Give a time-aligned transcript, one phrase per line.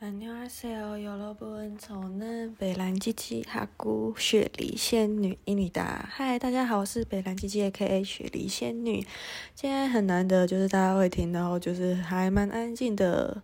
[0.00, 6.06] 안녕하세요，여러분，저는北兰鸡鸡哈姑雪梨仙女伊妮达。
[6.12, 9.06] 嗨，大家好，我是北兰鸡鸡 A.K.A 雪梨仙女。
[9.54, 13.42] 今天很难得，就是大家会听到，就是还蛮安静的、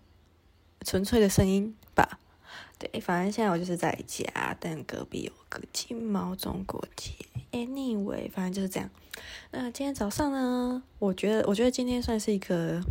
[0.85, 2.19] 纯粹的声音吧。
[2.79, 7.13] 对，反正现在我就是在家，但隔壁有个金猫中国结。
[7.53, 8.91] Anyway，反正就是这样。
[9.51, 12.83] 那今天早上呢，我觉得，我觉得今天算是一个。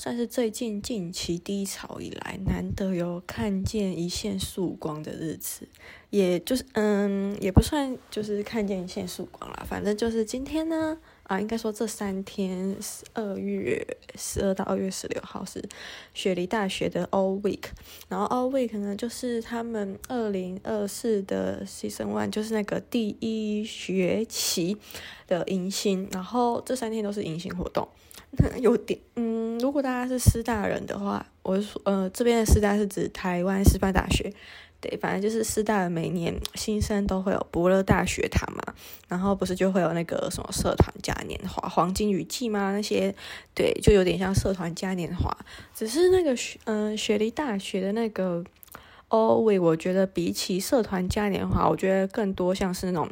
[0.00, 5.68] 算是最近近期低潮以来难得有看见一线曙光的日子，
[6.08, 12.74] 也就是嗯，也不算就是看见一线曙光啦，反正就是今天呢啊，应该说这三天，
[13.12, 15.62] 二月十二到二月十六号是
[16.14, 17.64] 雪梨大学的 All Week，
[18.08, 24.78] 然后 All Week 呢就是他们二零二四的 Season One，就是那个第一学期
[25.26, 27.86] 的迎新，然后这三天都是迎新活动。
[28.60, 34.32] 有点，嗯，如果大家是师大人的话，我是说，呃，这边的师大是指台湾师范大学，
[34.80, 38.74] 对，反正就是师大的每年新生都会有伯乐大学堂嘛，
[39.08, 42.72] 然后不是就会有那个什么社团嘉年华、黄金雨季吗？
[42.72, 43.14] 那些，
[43.52, 45.36] 对，就有点像社团嘉年华，
[45.74, 48.44] 只是那个学，嗯、呃，雪梨大学的那个
[49.08, 53.08] O V，我觉得比起社团嘉年华，我觉得更多像是那种。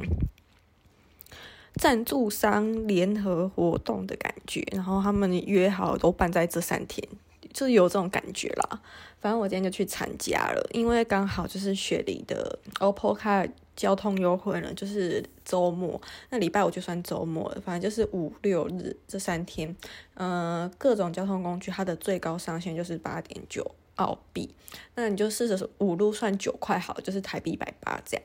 [1.78, 7.06] 赞助商联合活动的感觉，然后他们约好都办在这三天，
[7.52, 8.80] 就是有这种感觉啦。
[9.20, 19.74] 反正我今天就去参加了，因为刚好就是雪梨的 OPPO Car 交通优惠了，就是周末，那礼拜五就算周末了，反正就是五六日这三天，
[20.14, 24.54] 呃，各种交通工具它的最高上限就是八点九澳币，
[24.94, 28.24] 那你就试着五路算九块好，就是台币一百八这样，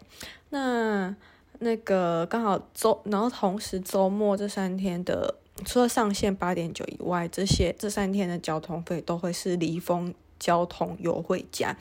[0.50, 1.16] 那。
[1.60, 11.78] 那个刚好周，然后同时周末这三天的，除了上限八点九以外，这些这三天的交通费都会是离峰交通优惠价，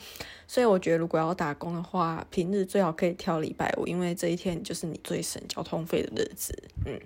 [0.47, 6.57] 所以我觉得如果要打工的话，平日最好可以挑礼拜五，因为这一天就是你最省交通费的日子。
[6.85, 6.97] 嗯，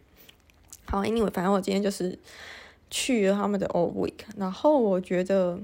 [0.86, 2.20] 好，Anyway，反正我今天就是
[2.92, 5.58] 去了他们的 All Week，然后我觉得，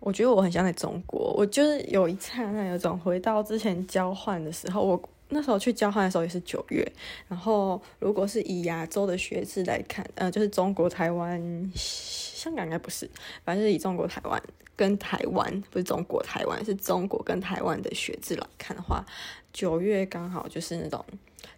[0.00, 5.02] 我觉得我很像在中国，我就是有一刹那有种回到之前交换的时候，我。
[5.32, 6.86] 那时候去交换的时候也是九月，
[7.28, 11.40] 然后如果是以亚洲的学制来看，呃，就是中国台湾、
[11.74, 13.08] 香港应该不是，
[13.44, 14.42] 反正是以中国台湾
[14.74, 19.06] 跟台湾，不是中国台湾，是中国跟台湾的学制来看的话，
[19.52, 21.04] 九月刚好就是那种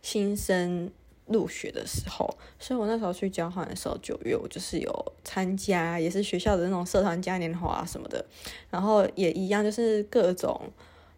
[0.02, 0.90] 新生
[1.26, 2.28] 入学的时候，
[2.58, 8.22] 所以我那时候去交换的时候，九月我就是有参加，也是学校的那种社团嘉年华什么的，
[8.68, 10.60] 然后也一样就是各种。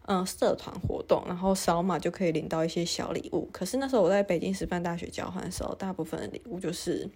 [0.06, 3.48] 嗯，社团活动，然后扫码就可以领到一些小礼物。
[3.50, 7.08] 可是那时候我在北京师范大学交换的时候，大部分的礼物就是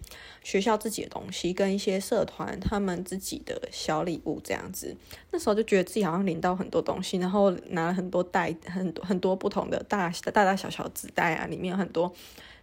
[0.43, 4.97] 学校自己的东西，跟一些社团他们自己的小礼物这样子。
[5.29, 12.11] 那时候就觉得自己好像领到很多东西，然后拿了很多袋，很多很多不同的大大大小小纸袋啊，里面有很多。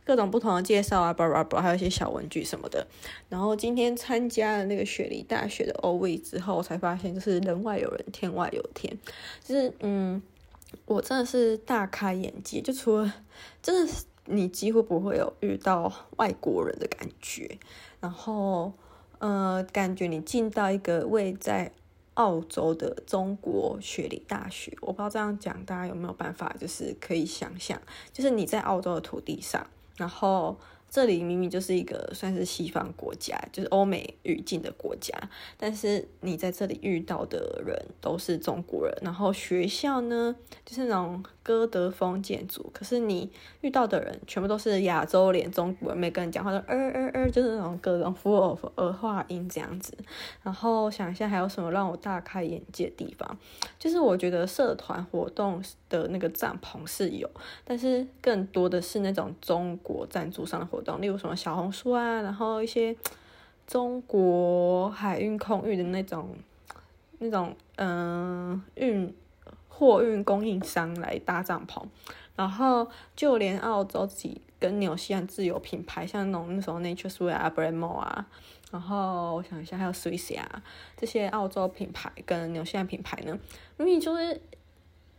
[0.06, 2.86] 各种不同的介绍啊，巴拉巴拉，还有一些小文具什么的。
[3.28, 8.96] 然后今天参加了那个雪梨大学的 O V 之后，我才发现就是人外有人，天外有天。
[9.44, 10.22] 就是嗯，
[10.84, 12.60] 我真的是大开眼界。
[12.60, 13.14] 就除了，
[13.60, 17.58] 真的是你几乎不会有遇到外国人的感觉。
[18.00, 18.72] 然后
[19.18, 21.72] 呃，感觉你进到一个位在
[22.14, 29.66] 澳洲的中国雪梨大学，我不知道这样讲大家有没有办法，就是可以想象，就是你在澳洲的土地上。
[29.96, 30.58] 然后
[30.88, 35.14] 这里明明就是一个算是西方国家，就是欧美语境的国家，
[35.56, 38.96] 但是你在这里遇到的人都是中国人。
[39.02, 40.34] 然后学校呢，
[40.64, 41.22] 就是那种。
[41.46, 43.30] 歌德风建筑，可是你
[43.60, 49.96] 遇到的人全部都是亚洲脸、中国人，每个人讲话都呃呃呃，就是那种各种 full of 儿化音这样子。
[50.42, 53.38] 然后想一下还有什么让我大开眼界的地方，
[53.78, 57.30] 就是我觉得社团活动的那个帐篷是有，
[57.64, 62.96] 但是更多的是那种中国赞助商的活动，例如什么小红书啊，然后一些
[63.66, 66.36] 中国海运空运的那种
[67.18, 69.14] 那种嗯运。
[69.68, 71.84] 货运供应商来搭帐篷，
[72.34, 78.26] 然后就连澳洲自己跟纽西兰自有品牌，像那种那时候 NatureSweet 啊、Bremo 啊，
[78.70, 80.62] 然后我想一下还有 Swiss 啊
[80.96, 83.38] 这些澳洲品牌跟纽西兰品牌呢，
[83.76, 84.40] 明明就是，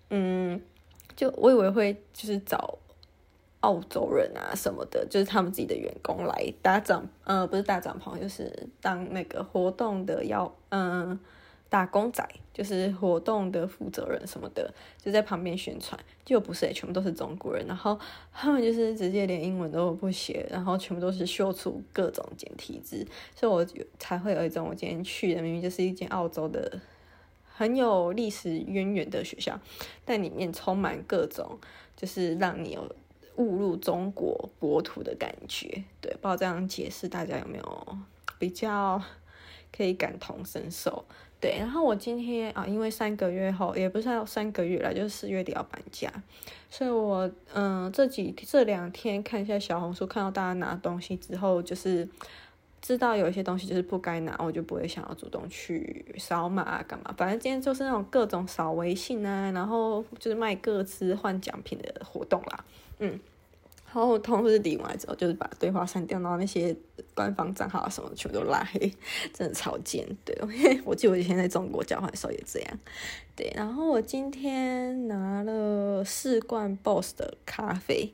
[0.10, 0.62] 嗯，
[1.16, 2.78] 就我以为会就是找
[3.62, 11.20] 澳洲人啊什么的，就是他们自己的员工来搭帐，呃，不是搭帐篷，就是当那个活动的要，嗯。
[11.70, 14.74] 打工仔就是活动的负责人什么的，
[15.04, 18.00] 就在旁边宣传，就不是、 全部都是中国人，然后
[18.32, 23.06] 他们就是直接连英文都不写，然后全部都是秀出各种简体字，
[23.36, 23.68] 所以我
[24.00, 26.80] 才会有一种我今天去的明明就是一间澳洲的
[27.58, 29.60] 很有历史渊源的学校，
[30.06, 31.58] 但里面充满各种
[31.96, 32.96] 就是让你有
[33.38, 35.84] 误入中国国土的感觉。
[36.00, 37.98] 对，不知道这样解释大家有没有
[38.38, 39.02] 比较
[39.76, 41.04] 可以感同身受？
[41.40, 46.12] 对，然后我今天啊，因为三个月后也不是要三个月了，就是四月底要搬家，
[46.70, 52.08] 所以我嗯这几这两天看一下小红书，看到大家拿东西之后，就是
[52.88, 57.14] 知道有一些东西就是不该拿，我就不会想要主动去扫码啊干嘛。
[57.18, 62.64] 反正今天就是那种各种扫微信啊，然后就是卖个资换奖品的活动啦，
[63.00, 63.20] 嗯。
[63.94, 66.76] 然后通知理完之后，就是把对话删掉，然后那些
[67.16, 68.80] 官方账号什么全部都拉黑，
[69.34, 70.06] 真的超贱。
[70.24, 70.38] 对，
[70.86, 72.80] 我记得我以前在中国交换的时候也这样。
[73.36, 78.12] 对，然后我今天拿了四罐 BOSS 的咖啡。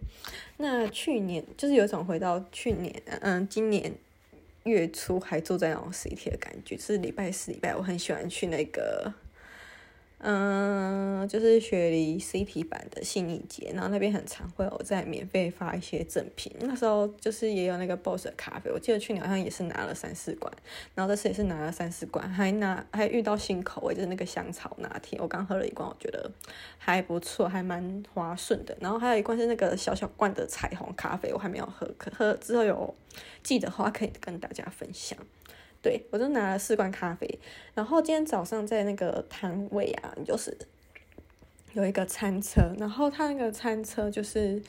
[0.57, 3.93] 那去年就是有一种回到去年，嗯，今年
[4.63, 9.13] 月初还坐在那种 city 的感觉，是礼拜四、礼拜我很喜欢去那个。
[10.25, 16.49] 嗯，就是雪梨 CP 版的信义街，然后那边很常会有在免费发一些赠品。
[16.61, 20.49] 那时候就是也有那个 Boss 的咖啡，我记得去年好像也是拿了三四罐，
[20.95, 26.31] 然后这次也是拿了三四罐，还拿还遇到新口味，就是那个香草拿铁，我刚喝了一罐，我觉得
[26.77, 28.73] 还不错，还蛮滑顺的。
[28.79, 32.95] 然后还有一罐是那个小小罐的彩虹咖啡，我还没有喝，可喝之后有
[33.43, 35.19] 记得话可以跟大家分享。
[35.83, 37.39] 对，我就拿了四罐咖啡，
[37.75, 40.57] 然后今天早上在那个摊位啊，就是
[41.73, 44.59] 有一个餐车，然后他那个餐车就是。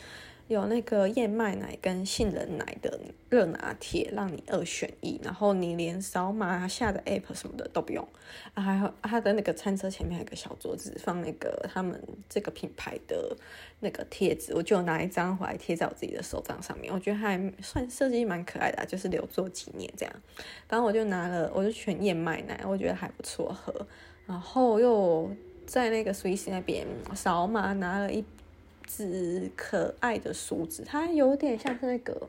[0.48, 3.00] 有那个燕麦奶跟杏仁奶的
[3.30, 8.06] 热拿铁，让你二选一，然后你连扫码下的 app 什么的都不用，
[8.52, 11.98] 啊，还有他的那个餐车前面有个小桌子，放那个他们
[12.28, 13.34] 这个品牌的
[13.80, 20.14] 那个贴纸，我就拿一张回来贴在我自己的手掌上面，我觉得还算设计蛮可爱的，就是留作纪念这样。
[20.68, 23.74] 然后我就拿了，我就选燕麦奶，我觉得还不错喝，
[24.26, 25.30] 然后又
[25.64, 28.22] 在那个 Swiss 那边扫码拿了一。
[28.86, 32.28] 只可爱的梳子，它有点像是那个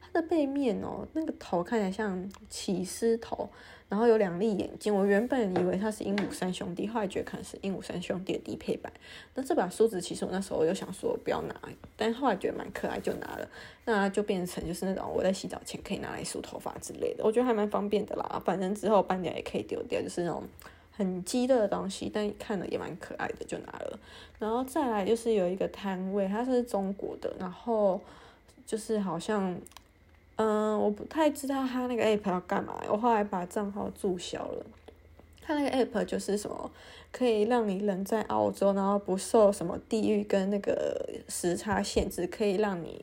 [0.00, 3.48] 它的背面哦，那个头看起来像起司头，
[3.88, 4.94] 然后有两粒眼睛。
[4.94, 8.92] 我原本以为它是鹦鹉三兄弟，后来觉得可能是鹦鹉三兄弟的低配版。
[9.34, 11.54] 那这把梳子其实我那时候又想说不要拿，
[11.96, 13.48] 但后来觉得蛮可爱就拿了。
[13.84, 18.42] 那就变成就是那种我在洗澡前可以拿来梳头发之类的，我觉得还蛮方便的啦。
[18.44, 20.42] 反正之后搬掉也可以丢掉，就是那种。
[21.00, 23.98] 很鸡的东西，但看了也蛮可爱的，就拿了。
[24.38, 27.98] 然后再来就是有一个摊位，它是中国的，然后
[28.66, 29.56] 就是好像，
[30.36, 32.74] 嗯，我不太知道他那个 app 要干嘛。
[32.90, 34.66] 我后来把账号注销了。
[35.40, 36.70] 他那个 app 就是什么，
[37.10, 43.02] 可以让你人在澳洲，然后不受什么地域跟那个时差限制，可以让你。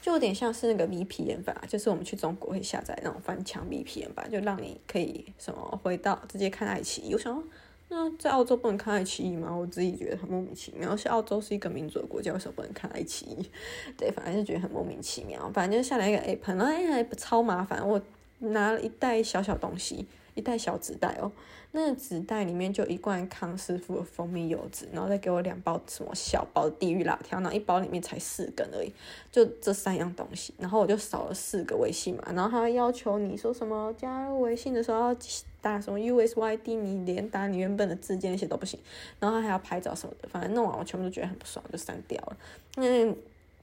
[0.00, 7.14] 就有点像是那个 VPN 吧，就是我们去中国会下载那种翻墙 VPN 吧，就让你可以什么回到直接看爱奇艺。
[7.14, 7.44] 我想说，
[7.88, 9.54] 那在澳洲不能看爱奇艺吗？
[9.54, 10.96] 我自己觉得很莫名其妙。
[10.96, 13.50] 是澳洲是一个民主的国家，为什么不能看爱奇艺？
[13.98, 15.50] 对，反正就觉得很莫名其妙。
[15.52, 17.86] 反正就下来一个 app，然后哎，超麻烦。
[17.86, 18.00] 我
[18.38, 20.06] 拿了一袋小小东西。
[20.38, 21.32] 一袋小纸袋哦，
[21.72, 28.92] 那纸袋里面就一罐康师傅的蜂蜜柚子，然后再给我两包什么小包地狱辣条，然后一包里面才四根而已，
[29.32, 35.16] 就这三样东西，然后我就扫了四个微信嘛，然后他要求你说什么加入微信的时候要
[35.60, 38.78] 打什么 USYD，你连打你原本的字件那些都不行，
[39.18, 42.36] 然后他还要拍照什么的，反正弄完我全部都觉得很不爽，就删掉了。
[42.76, 43.12] 那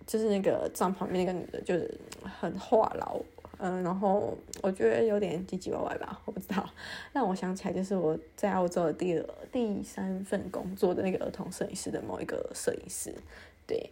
[0.06, 1.98] 就是那个站旁边那个女的，就是
[2.42, 3.22] 很话痨。
[3.58, 6.70] 嗯，然后我觉得有点唧唧歪歪吧，我不知道。
[7.14, 13.14] 让我想起来，就是我在澳洲的第二、第三份工作的那个儿童摄影师的某一个摄影师，
[13.66, 13.90] 对，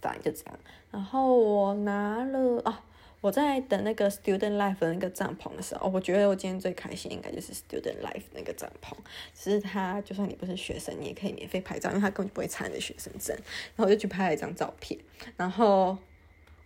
[0.00, 0.58] 反正就这样。
[0.90, 2.84] 然后我拿了啊，
[3.20, 8.94] 我在等那个 Student Life 的那个帐篷的时候，我觉得我今天最开心应该就是 Student Life 那个帐篷。
[9.34, 13.36] 只是他就算你不是学生，你也可以免费拍照，因为他根本就不会查你的学生证。
[13.74, 14.98] 然后我就去拍了一张照片，
[15.36, 15.98] 然后。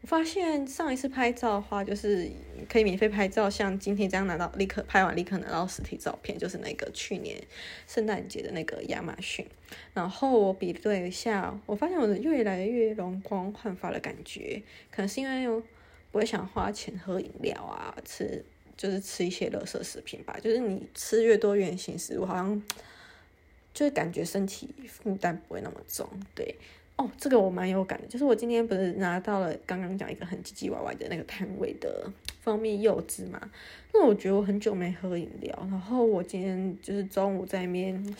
[0.02, 2.28] 我发现上一次拍照的话，就是
[2.68, 7.40] 可以免费拍照，像今天这样拿到，立刻拍完立刻拿到实体照片，就是那个去年
[7.86, 9.46] 圣诞节的那个亚马逊。
[9.94, 15.62] 然后我比对一下，我发现我的越来越容光焕发的感觉，可能是因为我
[16.10, 18.44] 不会想花钱喝饮料啊，吃
[18.76, 20.36] 就是吃一些垃圾食品吧。
[20.42, 22.60] 就是你吃越多原型食物，好像
[23.72, 26.56] 就是感觉身体负担不会那么重，对。
[26.96, 32.08] 哦，这个我蛮有感的，就是我今天不是拿到了刚刚讲一个很唧唧歪歪的那个摊位的
[32.40, 33.40] 蜂蜜柚子嘛？
[33.92, 38.16] 那我觉得我很久没喝饮料，然后我今天就是中午在那边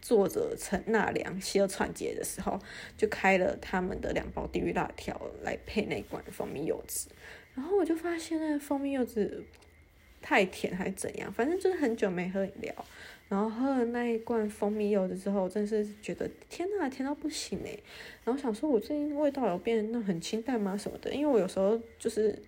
[0.00, 2.58] 坐着乘纳凉洗耳传结的时候，
[2.96, 7.08] 就开了他们的两包地狱辣条来配那罐蜂蜜柚子，
[7.54, 9.42] 然后我就发现那蜂蜜柚子
[10.20, 12.72] 太甜还是怎样，反正就是很久没喝饮料。
[13.32, 17.74] 然后喝了那一罐蜂蜜柚子之后，真的是觉得天呐，甜到不行哎！
[18.24, 20.76] 然后想说，我最近味道有变那很清淡吗？
[20.76, 21.10] 什么的？
[21.14, 22.38] 因为我有时候就是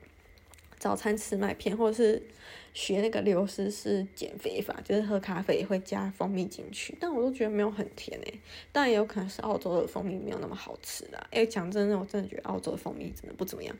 [0.78, 2.22] 早餐吃麦片，或者是
[2.74, 8.34] 学那个刘诗诗减肥法，就是喝咖啡也会加蜂蜜进去，但我都觉得没有很甜哎。
[8.70, 11.26] 当然也有可能是澳洲的蜂蜜没有那么好吃啦。
[11.30, 13.74] 哎，讲真的，我真的觉得澳洲的蜂蜜真的不怎么样。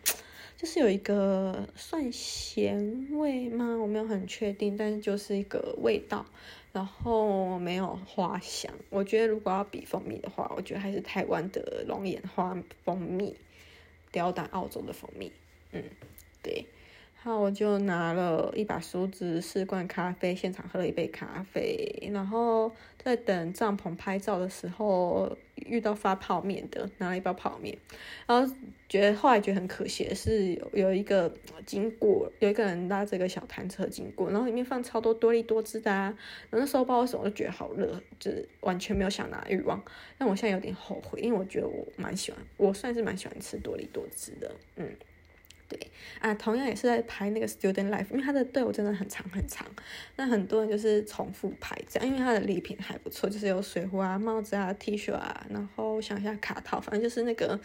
[0.56, 3.76] 就是有一个算咸味吗？
[3.76, 6.24] 我没有很确定，但是就是一个味道，
[6.74, 8.74] 然后没有花香。
[8.90, 12.54] 我觉得如果要比蜂蜜的话，我觉得还是台湾的龙眼花
[12.84, 13.36] 蜂蜜
[14.10, 15.32] 吊打澳洲的蜂蜜。
[15.70, 15.84] 嗯，
[16.42, 16.66] 对。
[17.24, 27.74] 然后我就拿了一把梳子，试罐咖啡，现场喝了一杯咖啡，然后在等帐篷拍照的时候遇到发泡面的，拿了一包泡面，
[28.26, 28.54] 然后
[28.90, 31.32] 觉得后来觉得很可惜的是有有一个
[31.64, 36.14] 经过，有一个人拉这个小摊车经过，然后里面放超多多利多汁的啊，
[36.50, 39.82] 然后那时候不知道为什么就觉得好热，就是完全没有想拿欲望，
[40.18, 44.94] 但我现在有点后悔，因为我觉得我蛮喜欢，我算是蛮喜欢吃多利多汁的，嗯。
[45.68, 45.90] 对
[46.20, 49.66] 啊，同样也是在拍那个 Student Life，因为他的队伍真的很长很长，
[50.16, 57.58] 那很多人就是重复拍这样，因为他的礼品还不错，就是有水壶啊、帽子啊、T 恤啊，然后想一下卡套，反正就是那个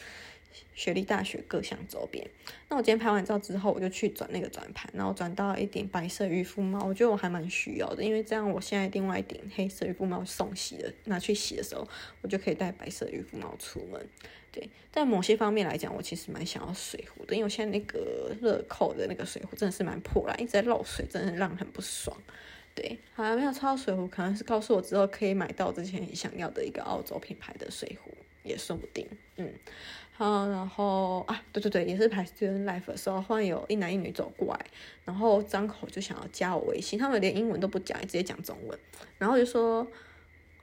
[0.74, 2.27] 雪梨大学各项周边。
[2.70, 11.88] 那我今天拍完照之后，我就去转那个转盘，然后转到一顶白色渔夫帽，我觉得我还蛮需要的，因为这样我现在另外一顶黑色渔夫帽送洗了，拿去洗的时候，
[12.22, 14.08] 我就可以戴白色渔夫帽出门。
[14.51, 22.18] 对，在某些方面来讲，我其实蛮想要水壶的，因为我现在那个乐扣的那个水壶真的是蛮破烂，一直在漏水，真的让很不爽。
[22.74, 28.12] 对，好像没有抽到水壶，可能是告诉我之后可以买到之前想要的一个澳洲品牌的水壶，
[28.44, 29.08] 也说不定。
[29.39, 29.51] 嗯，
[30.12, 34.65] 好，然后啊，对对对，也是排 Student Life 的时候，忽然有一男一女走过来，
[35.05, 38.77] 然后张口就想要加我微信，他们连英文都不讲，直接讲中文，
[39.17, 39.88] 然后就说，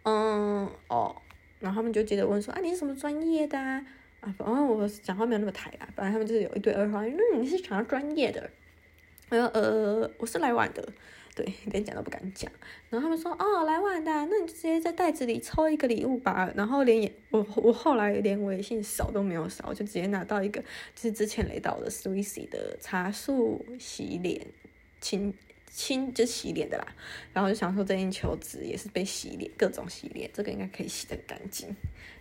[0.05, 1.17] 嗯，哦。
[1.59, 3.83] 然后他们就接着问说啊，你是什么专业的啊？
[4.21, 8.51] 啊，反正我讲话没有那么台啦，反正他们就是有一堆二话，那你是想要专业的？
[9.31, 10.87] 我说呃，我是来玩的，
[11.37, 12.51] 对， 连讲都不敢讲。
[12.91, 16.51] 然后他们说哦，来玩的，那你就直接在袋子里抽一个礼物吧。
[16.57, 20.61] 然后连我我后来连微信扫都没有扫，就直接拿到一个，
[20.97, 24.45] 就是之前雷到的 Swisse 的茶树洗脸
[25.01, 25.33] 清。
[25.69, 26.87] 清就洗脸的啦，
[27.35, 31.77] 然后就想说这件球子也是被洗脸，各种洗脸，这个应该可以洗得干净。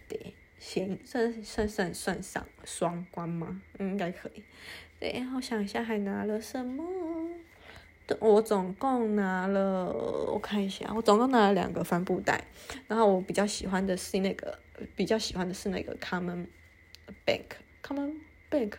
[0.09, 3.61] 对，先算算算算上双关吗？
[3.79, 4.43] 嗯，应该可以。
[4.99, 6.83] 对，我想一下还拿了什么？
[8.19, 9.91] 我总共拿了，
[10.31, 12.43] 我看一下，我总共拿了两个帆布袋，
[12.87, 14.59] 然后我比较喜欢的是那个，
[14.95, 16.47] 比较喜欢的是那个 Common
[17.25, 18.15] Bank，Common
[18.51, 18.73] Bank。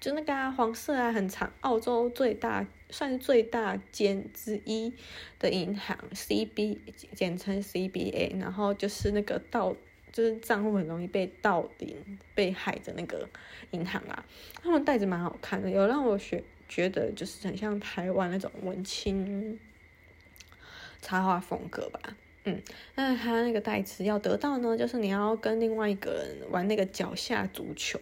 [0.00, 4.94] 就那个、啊、黄色啊，很长，澳洲最大算是最大间之一
[5.40, 6.78] 的银行，CB
[7.16, 9.74] 简称 CBA，然后就是那个盗，
[10.12, 11.96] 就是账户很容易被盗领、
[12.32, 13.28] 被害的那个
[13.72, 14.24] 银行啊。
[14.62, 19.58] 他们袋子蛮好看的，有让我学觉得就是很像台湾那种文青
[21.00, 22.00] 插画风格吧。
[22.44, 22.62] 嗯，
[22.94, 27.98] 那他那个代词要得到呢，就是你要跟另外一个人玩那个脚下足球。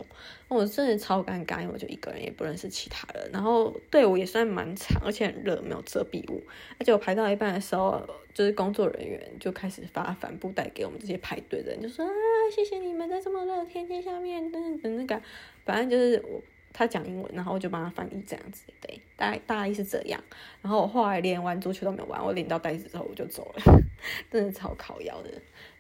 [0.47, 6.41] 我真的超尴尬，因为我就一个人也不认识其他人，然后队伍也算蛮长，而且很热，没有遮蔽物。
[6.79, 12.13] 而且我排到一半的时候，就是工作人员就开始发帆布袋给我们这些排队的人，就说啊，
[12.55, 15.21] 谢谢你们在这么热的天气下面，等等那个，
[15.65, 16.41] 反正就是我。
[16.79, 20.23] 他讲英文，然后我就帮他翻译这样子，对，大概大意是这样。
[20.61, 23.83] 然后我后来连玩足球都没有玩，我领到袋子之后我就走了，
[24.31, 25.31] 真的超考腰的。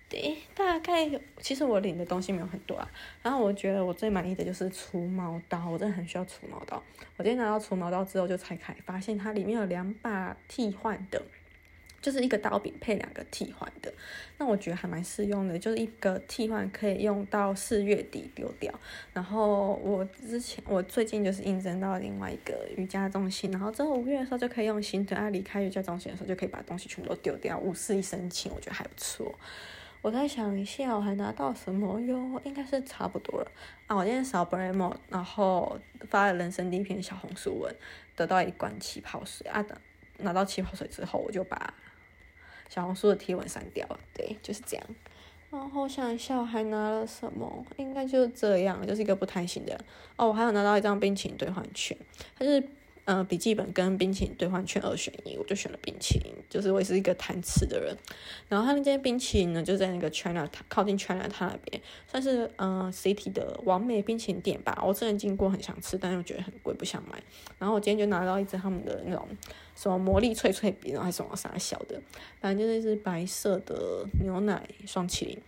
[0.09, 1.11] 对，大概
[1.41, 2.89] 其实我领的东西没有很多啊。
[3.23, 6.83] 然后我觉得我最满意的就是除毛刀，我真的很需要除毛刀。
[7.19, 11.21] 我今天拿到除毛刀之后就拆开，发现它里面有两把替换的。
[12.01, 13.93] 就是一个刀柄配两个替换的，
[14.39, 15.59] 那我觉得还蛮适用的。
[15.59, 18.73] 就是一个替换可以用到四月底丢掉。
[19.13, 25.17] 然后我之前我最近就是应征到另外一个瑜伽中心，然后之后五月的时候就可以用新的。
[25.17, 29.35] 啊，离开瑜伽中心的时候就可以把东西全部都丢掉，五四一申请，我觉得还不错。
[30.03, 32.41] 我再想一下，我还拿到什么哟？
[32.45, 33.51] 应该是差不多了
[33.87, 33.97] 啊。
[33.97, 35.77] 我今天扫 Bremo，然后
[36.09, 37.75] 发了人生第一篇小红书文，
[38.15, 39.77] 得到一罐气泡水啊等。
[40.19, 41.75] 拿到气泡水之后，我就把。
[42.69, 44.85] 小红书的贴文删掉了，对，就是这样。
[45.53, 47.65] 然后想一下，我还拿了什么？
[47.77, 49.79] 应该就这样，就是一个不贪心的。
[50.17, 51.97] 哦，我还有拿到一张冰淇淋兑换券，
[52.37, 52.61] 它是
[53.07, 57.97] 呃笔记本跟冰淇淋兑换券二选一，我就选了冰淇淋，就是我也是一个贪吃的人。
[58.49, 64.83] 然后他那间冰淇淋呢，就在那个 China 靠近 China 他那边，算是呃 City 的完美冰淇淋店吧。
[64.85, 67.23] 我之前经过很想吃，但又觉得很贵，不想买。
[67.59, 69.27] 然后我今天就拿到一支他们的那种
[69.75, 71.99] 什么魔力脆脆饼，然后还是什么啥小的，
[72.41, 75.39] 反正就是一支白色的牛奶双淇淋。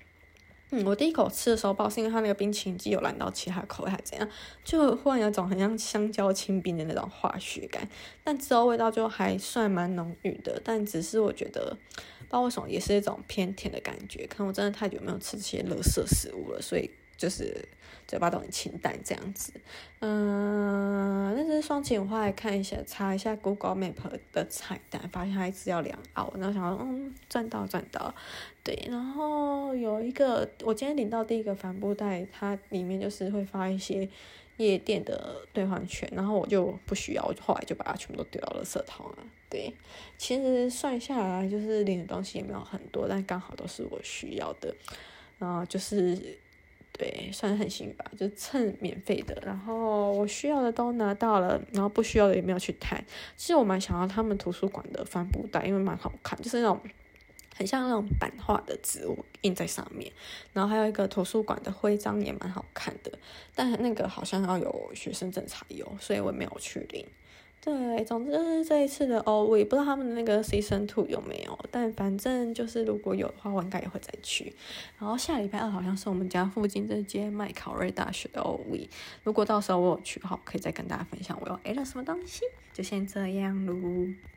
[0.70, 4.28] 嗯，我第一口吃的时候，不知道是因为它那个冰淇淋机有染到其他口味还是怎样，
[4.64, 7.88] 就忽然有种很像香蕉清冰的那种化学感，
[8.22, 11.76] 但之后味道就还算蛮浓郁的，但只是我觉得
[12.18, 16.90] 不知道为什么也是一种偏甜的感觉，可能我真的太久没有吃这些垃圾食物了，所以。
[17.18, 17.68] 就是
[18.06, 19.52] 嘴巴都很清淡这样子，
[19.98, 23.92] 嗯，那是双擎，我后来看一下，查一下 Google Map
[24.32, 28.14] 的菜单，发现它一直要两澳，然后想说，嗯，赚到赚到，
[28.64, 34.08] 对，然后有一个，我今天领到第一个帆布袋，它里面就是会发一些
[34.56, 39.18] 夜店的兑换券，然后我就不需要，我就后来就把它全部都丢到了垃圾桶了，
[39.50, 39.74] 对，
[40.16, 44.74] 其实算下来就是领的东西也没有很多，但刚好都是我需要的，
[45.38, 46.38] 然后就是。
[46.98, 53.02] 对，算是很幸运吧，就蹭免费的，然后我需要的都拿到了，然后不需要的也没有去谈。
[53.36, 56.80] 其实我蛮想要他们图书馆的帆布袋，因为蛮好看，就是那种
[57.56, 60.12] 很像那种版画的植物印在上面，
[60.52, 63.12] 然后还有一个图书馆的徽章也蛮好看的，
[63.54, 67.06] 但那个好像要有学生证才有，所以我没有去领。
[67.60, 74.54] 对，总之就是这一次的欧，我也不知道他们的那个 season two 有没有，但反正就是如果有的话，我应该也会再去。
[74.98, 78.88] 然后下礼拜二好像是我们家附近这间麦考瑞大学的 O V，，
[79.24, 82.42] 如果到时候我有去的话，可以再跟大家分享我又 A 了什么东西。
[82.72, 83.74] 就先这样喽。